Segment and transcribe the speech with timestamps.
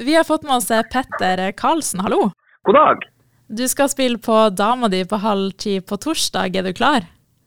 [0.00, 2.30] Vi har fått med oss Petter Karlsen, hallo.
[2.62, 3.02] God dag.
[3.48, 7.04] Du skal spille på Dama di på halv ti på torsdag, er du klar?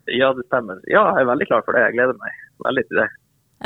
[0.08, 0.80] Ja, det stemmer.
[0.88, 1.82] Ja, jeg er veldig klar for det.
[1.90, 3.08] Jeg gleder meg veldig til det.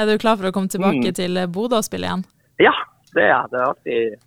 [0.02, 1.14] Er du klar for å komme tilbake Mm.
[1.14, 2.24] til Bodø og spille igjen?
[2.58, 2.74] Ja,
[3.14, 3.46] det er jeg.
[3.52, 4.18] Det er alltid,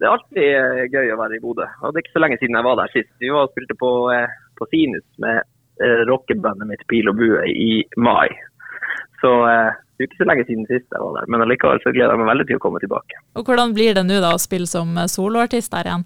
[0.00, 1.66] det er alltid eh, gøy å være i Bodø.
[1.82, 3.12] Og det er ikke så lenge siden jeg var der sist.
[3.20, 4.26] Vi var og spilte på, eh,
[4.58, 5.38] på Sinus med
[5.78, 8.26] eh, rockebandet mitt Pil og bue i mai.
[9.24, 11.28] Så eh, det er ikke så lenge siden sist jeg var der.
[11.32, 13.18] Men allikevel så gleder jeg meg veldig til å komme tilbake.
[13.40, 16.04] Og hvordan blir det nå da å spille som soloartist der igjen?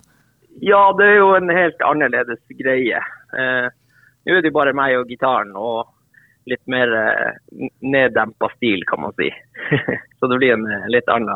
[0.63, 3.03] Ja, det er jo en helt annerledes greie.
[3.35, 3.69] Eh,
[4.29, 5.87] Nå er det jo bare meg og gitaren og
[6.51, 9.29] litt mer eh, neddempa stil, kan man si.
[10.19, 11.33] så det blir en eh, litt annen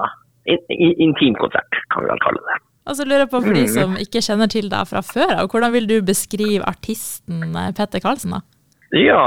[0.50, 2.58] in, in, intim konsert, kan vi vel kalle det.
[2.90, 3.72] Og så lurer jeg på for de Mm.
[3.76, 8.02] som ikke kjenner til deg fra før og hvordan vil du beskrive artisten eh, Petter
[8.02, 8.42] Karlsen da?
[8.98, 9.22] Ja,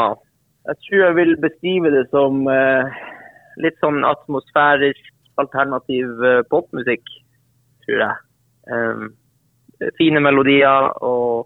[0.68, 3.02] jeg tror jeg vil beskrive det som eh,
[3.62, 5.12] litt sånn atmosfærisk,
[5.42, 7.06] alternativ eh, popmusikk,
[7.86, 8.22] tror jeg.
[8.66, 9.12] Um,
[10.00, 11.46] fine melodier og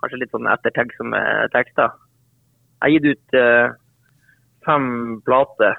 [0.00, 1.20] kanskje litt sånn ettertenksomme
[1.52, 1.92] tekster.
[2.80, 3.74] Jeg har gitt ut eh,
[4.64, 4.88] fem
[5.26, 5.76] plater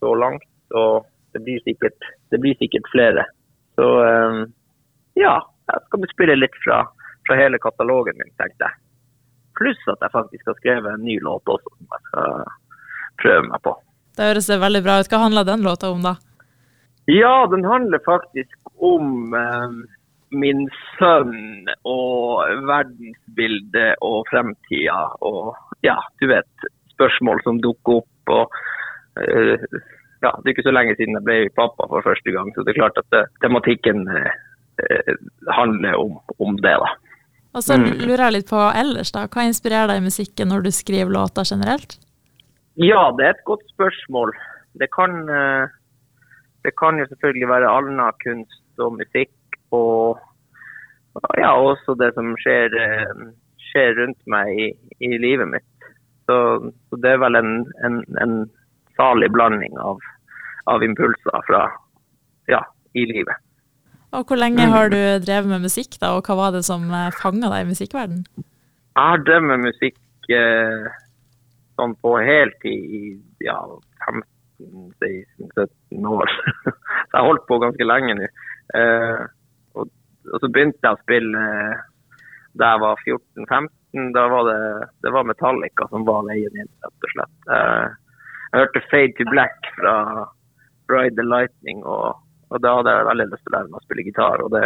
[0.00, 1.04] så langt, og
[1.36, 3.26] det blir sikkert, det blir sikkert flere.
[3.76, 4.46] Så um,
[5.20, 5.36] ja,
[5.68, 6.80] jeg skal spille litt fra,
[7.28, 8.85] fra hele katalogen min, tenkte jeg.
[9.58, 12.46] Pluss at jeg faktisk har skrevet en ny låt også, som jeg skal
[13.22, 13.74] prøve meg på.
[14.16, 15.10] Det høres veldig bra ut.
[15.12, 16.16] Hva handler den låta om da?
[17.06, 19.76] Ja, den handler faktisk om eh,
[20.34, 20.64] min
[20.96, 25.54] sønn og verdensbildet og fremtida og
[25.86, 28.32] ja, du vet, spørsmål som dukker opp.
[28.34, 29.54] og eh,
[30.24, 32.74] ja, Det er ikke så lenge siden jeg ble pappa for første gang, så det
[32.74, 34.32] er klart at det, tematikken eh,
[34.82, 35.14] eh,
[35.52, 36.74] handler om, om det.
[36.82, 36.90] da.
[37.56, 38.04] Og så Mm.
[38.04, 41.44] lurer jeg litt på ellers da, hva inspirerer deg i musikken når du skriver låter
[41.48, 41.96] generelt?
[42.76, 44.32] Ja, det er et godt spørsmål.
[44.76, 45.66] Det kan, eh,
[46.64, 49.32] det kan jo selvfølgelig være annen kunst og musikk
[49.72, 50.20] og
[51.38, 53.32] ja, også det som skjer, eh,
[53.70, 54.68] skjer rundt meg i,
[55.00, 55.64] i livet mitt.
[56.28, 56.36] Så,
[56.90, 58.50] så det er vel en, en, en
[58.98, 59.96] salig blanding av,
[60.66, 61.70] av impulser fra
[62.48, 62.60] ja,
[62.92, 63.36] i livet.
[64.16, 64.72] Og hvor lenge Mm.
[64.72, 64.96] har du
[65.26, 68.20] drevet med musikk da, og hva var det som fanga fanget deg i musikkverden?
[68.96, 70.86] Jeg har drevet med musikk eh,
[71.76, 73.02] sånn på heltid i
[73.44, 73.58] ja,
[75.00, 76.30] 15-16-17 år.
[76.64, 76.72] så
[77.12, 78.28] jeg har holdt på ganske lenge nå.
[78.80, 79.20] Eh,
[79.76, 79.90] og,
[80.32, 81.84] og så begynte jeg å spille eh,
[82.56, 84.12] da jeg var 14-15.
[84.16, 84.58] Da var det,
[85.04, 87.36] det var Metallica som var veien inn, rett og slett.
[87.52, 87.86] Eh,
[88.52, 89.94] jeg hørte Fade to Black fra
[90.92, 92.16] Ride the Lightning, og,
[92.50, 94.42] og da hadde jeg veldig lyst til å lære meg å spille gitar.
[94.44, 94.62] Og det,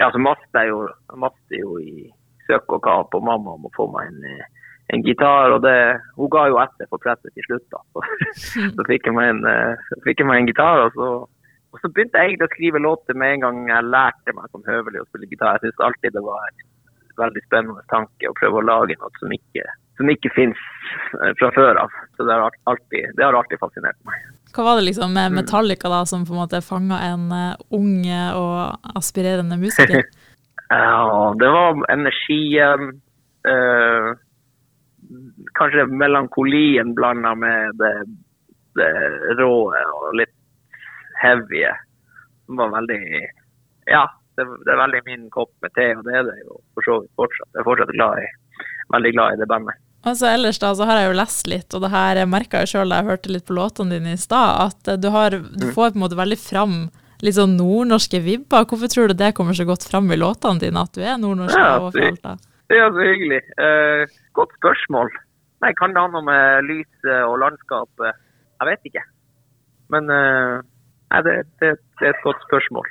[0.00, 0.82] ja, så maste jeg jo,
[1.22, 2.08] maste jo i
[2.48, 5.76] søk og kav på mamma om å få meg en, eh, en gitar, og det,
[6.18, 7.66] hun ga jo etter for presset til slutt.
[7.72, 7.80] da.
[7.92, 8.04] Så,
[8.76, 11.08] så fikk, jeg meg en, eh, fikk jeg meg en gitar, og så,
[11.74, 14.68] og så begynte jeg egentlig å skrive låter med en gang jeg lærte meg som
[14.68, 15.58] høvelig å spille gitar.
[15.58, 16.68] Jeg syns alltid det var en
[17.18, 19.66] veldig spennende tanke å prøve å lage noe som ikke,
[19.98, 20.62] som ikke finnes
[21.40, 21.98] fra før av.
[22.14, 24.22] Så det har alltid, alltid fascinert meg.
[24.54, 25.14] Hva var det liksom Mm.
[25.18, 28.04] med Metallica da, som på en måte fanga en eh, ung
[28.38, 30.04] og aspirerende musiker?
[30.70, 33.00] Ja, det var energien.
[33.44, 34.14] eh,
[35.54, 37.92] kanskje melankolien blanda med det,
[38.74, 38.88] det
[39.38, 40.32] rå og litt
[41.22, 41.64] heavy.
[42.46, 43.00] Som var veldig
[43.86, 44.06] Ja,
[44.36, 46.96] det, det er veldig min kopp med te, og det er det jo for så
[47.02, 47.50] vidt fortsatt.
[47.52, 48.28] Jeg er fortsatt glad i,
[48.96, 49.76] veldig glad i det bandet.
[50.04, 52.74] Og så ellers da, så har jeg jo lest litt, og det her merka jeg
[52.74, 55.66] sjøl da jeg hørte litt på låtene dine i stad, at eh, du, har, du
[55.72, 56.76] får på en måte veldig fram
[57.24, 58.66] litt sånn nordnorske vibber.
[58.68, 61.56] Hvorfor tror du det kommer så godt fram i låtene dine, at du er nordnorsk
[61.56, 61.96] Ja, og?
[62.68, 63.40] Det er så hyggelig.
[63.60, 65.12] Eh, godt spørsmål.
[65.64, 68.20] Nei, kan det ha noe med lyset og landskapet?
[68.60, 69.04] Jeg vet ikke.
[69.92, 70.60] Men eh,
[71.24, 72.88] det, det, det er et godt spørsmål.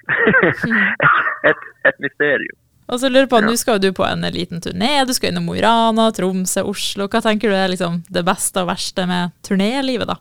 [1.49, 2.57] et, et mysterium.
[2.91, 3.47] Og så lurer på, Ja.
[3.47, 7.07] nå skal du på en liten turné, du skal innom Mo i Rana, Tromsø, Oslo.
[7.07, 10.17] Hva tenker du er liksom det beste og verste med turnélivet, da?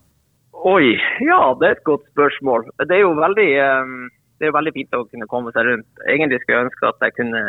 [0.65, 0.95] Oi,
[1.27, 2.69] ja, det er et godt spørsmål.
[2.87, 5.89] Det er jo veldig, eh, det er veldig fint å kunne komme seg rundt.
[6.07, 7.43] Egentlig skulle jeg ønske at jeg kunne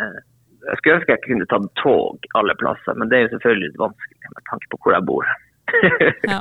[0.64, 3.82] jeg skulle ønske jeg kunne tatt tog alle plasser, men det er jo selvfølgelig litt
[3.82, 5.26] vanskelig med tanke på hvor jeg bor.
[6.32, 6.40] Ja.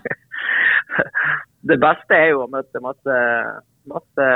[1.62, 3.16] Det beste er jo å møte masse,
[3.90, 4.26] masse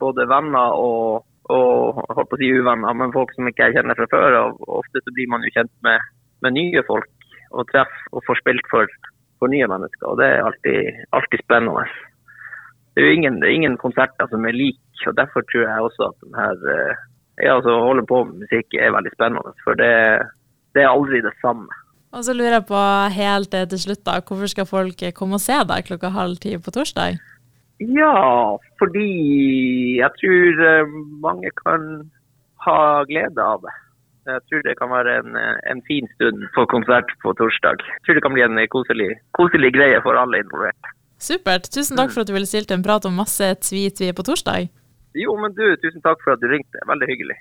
[0.00, 3.98] både venner og, og holdt på å si uvenner, men folk som ikke jeg kjenner
[3.98, 4.36] fra før.
[4.42, 6.04] Og ofte så blir man jo kjent med,
[6.44, 7.08] med nye folk
[7.56, 8.90] og treffer og får spilt for,
[9.40, 10.06] for nye mennesker.
[10.10, 11.86] Og det er alltid, alltid spennende.
[12.92, 16.08] Det er jo ingen, er ingen konserter som er like, og derfor tror jeg også
[16.10, 17.04] at den her eh,
[17.44, 19.54] ja, altså, å holde på med musikk er veldig spennende.
[19.64, 19.92] For det,
[20.74, 21.70] det er aldri det samme.
[22.16, 22.82] Og så lurer jeg på
[23.14, 26.72] helt til slutt, da, hvorfor skal folk komme og se deg klokka halv ti på
[26.74, 27.20] torsdag?
[27.78, 29.08] Ja, fordi
[30.00, 31.84] jeg tror eh, mange kan
[32.66, 33.74] ha glede av det.
[34.28, 37.78] Jeg tror det kan være en, eh, en fin stund på konsert på torsdag.
[37.78, 40.90] Jeg tror det kan bli en koselig, koselig greie for alle involvert.
[41.18, 41.70] Supert.
[41.74, 44.68] Tusen takk for at du ville stilt en prat om masse tvi-tvi på torsdag.
[45.18, 46.82] Jo, men du, tusen takk for at du ringte.
[46.90, 47.38] Veldig hyggelig.